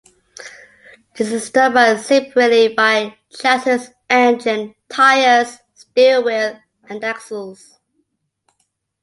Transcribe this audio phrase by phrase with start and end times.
[1.15, 7.77] This is done by separately buying chassis, engine, tires, steering wheel, and axles.